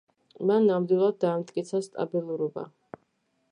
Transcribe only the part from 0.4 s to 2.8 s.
მან ნამდვილად დაამტკიცა სტაბილურობა.